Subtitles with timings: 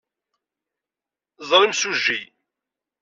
[1.49, 2.21] Ẓer imsujji.